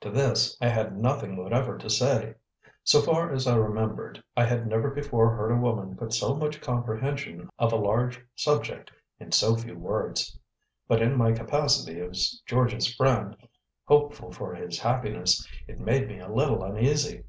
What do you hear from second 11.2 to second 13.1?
capacity as George's